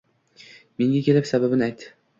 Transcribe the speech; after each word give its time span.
Menga 0.79 1.03
kelib 1.11 1.31
sababin 1.35 1.69
aytdi. 1.69 1.95